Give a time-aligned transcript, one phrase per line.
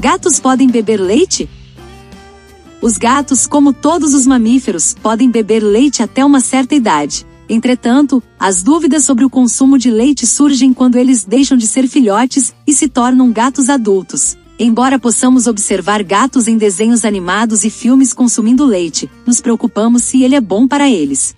[0.00, 1.46] Gatos podem beber leite?
[2.80, 7.26] Os gatos, como todos os mamíferos, podem beber leite até uma certa idade.
[7.50, 12.54] Entretanto, as dúvidas sobre o consumo de leite surgem quando eles deixam de ser filhotes
[12.66, 14.38] e se tornam gatos adultos.
[14.58, 20.34] Embora possamos observar gatos em desenhos animados e filmes consumindo leite, nos preocupamos se ele
[20.34, 21.36] é bom para eles.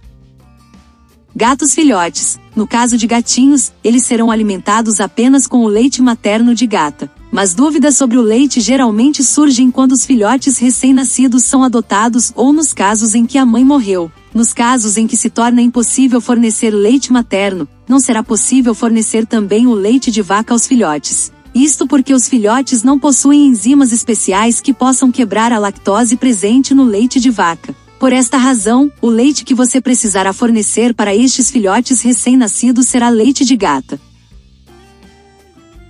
[1.34, 2.38] Gatos filhotes.
[2.54, 7.10] No caso de gatinhos, eles serão alimentados apenas com o leite materno de gata.
[7.32, 12.74] Mas dúvidas sobre o leite geralmente surgem quando os filhotes recém-nascidos são adotados ou nos
[12.74, 14.12] casos em que a mãe morreu.
[14.34, 19.66] Nos casos em que se torna impossível fornecer leite materno, não será possível fornecer também
[19.66, 21.32] o leite de vaca aos filhotes.
[21.54, 26.84] Isto porque os filhotes não possuem enzimas especiais que possam quebrar a lactose presente no
[26.84, 27.74] leite de vaca.
[27.98, 33.42] Por esta razão, o leite que você precisará fornecer para estes filhotes recém-nascidos será leite
[33.42, 33.98] de gata.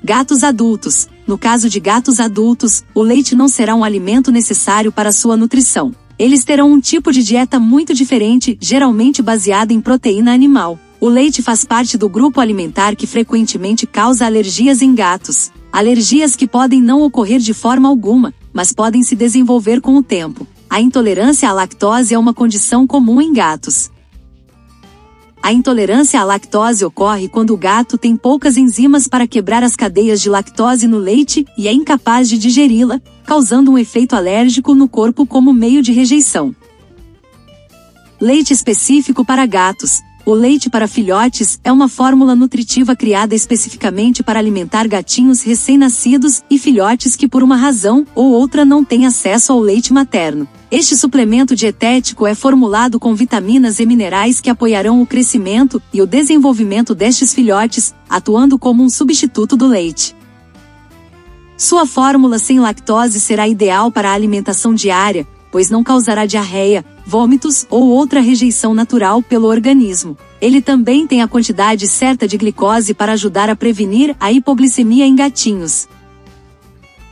[0.04, 1.08] Gatos adultos.
[1.26, 5.94] No caso de gatos adultos, o leite não será um alimento necessário para sua nutrição.
[6.18, 10.78] Eles terão um tipo de dieta muito diferente, geralmente baseada em proteína animal.
[11.00, 15.50] O leite faz parte do grupo alimentar que frequentemente causa alergias em gatos.
[15.72, 20.46] Alergias que podem não ocorrer de forma alguma, mas podem se desenvolver com o tempo.
[20.68, 23.90] A intolerância à lactose é uma condição comum em gatos.
[25.42, 30.20] A intolerância à lactose ocorre quando o gato tem poucas enzimas para quebrar as cadeias
[30.20, 35.26] de lactose no leite e é incapaz de digeri-la, causando um efeito alérgico no corpo
[35.26, 36.54] como meio de rejeição.
[38.20, 40.00] Leite específico para gatos.
[40.24, 46.60] O leite para filhotes é uma fórmula nutritiva criada especificamente para alimentar gatinhos recém-nascidos e
[46.60, 50.46] filhotes que por uma razão ou outra não têm acesso ao leite materno.
[50.70, 56.06] Este suplemento dietético é formulado com vitaminas e minerais que apoiarão o crescimento e o
[56.06, 60.14] desenvolvimento destes filhotes, atuando como um substituto do leite.
[61.58, 67.66] Sua fórmula sem lactose será ideal para a alimentação diária, pois não causará diarreia, vômitos
[67.68, 70.16] ou outra rejeição natural pelo organismo.
[70.40, 75.14] Ele também tem a quantidade certa de glicose para ajudar a prevenir a hipoglicemia em
[75.14, 75.88] gatinhos.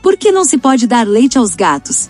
[0.01, 2.09] Por que não se pode dar leite aos gatos?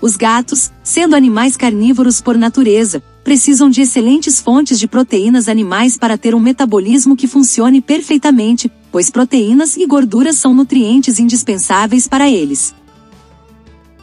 [0.00, 6.16] Os gatos, sendo animais carnívoros por natureza, precisam de excelentes fontes de proteínas animais para
[6.16, 12.74] ter um metabolismo que funcione perfeitamente, pois proteínas e gorduras são nutrientes indispensáveis para eles.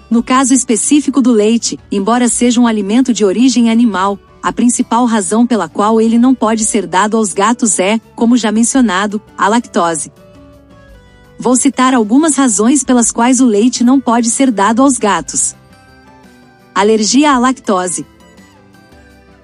[0.09, 5.47] No caso específico do leite, embora seja um alimento de origem animal, a principal razão
[5.47, 10.11] pela qual ele não pode ser dado aos gatos é, como já mencionado, a lactose.
[11.39, 15.55] Vou citar algumas razões pelas quais o leite não pode ser dado aos gatos.
[16.73, 18.05] Alergia à lactose.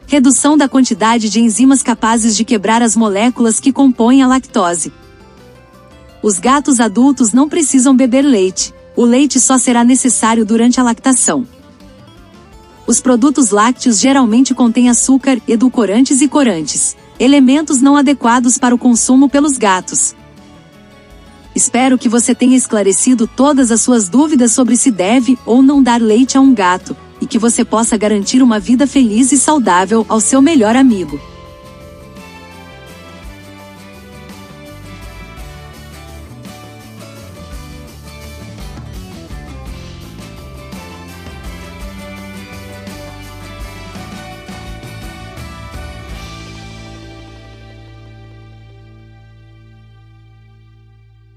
[0.06, 4.94] Redução da quantidade de enzimas capazes de quebrar as moléculas que compõem a lactose.
[6.22, 11.48] Os gatos adultos não precisam beber leite o leite só será necessário durante a lactação.
[12.86, 19.30] Os produtos lácteos geralmente contêm açúcar, edulcorantes e corantes, elementos não adequados para o consumo
[19.30, 20.16] pelos gatos.
[21.56, 26.02] Espero que você tenha esclarecido todas as suas dúvidas sobre se deve ou não dar
[26.02, 30.20] leite a um gato, e que você possa garantir uma vida feliz e saudável ao
[30.20, 31.20] seu melhor amigo.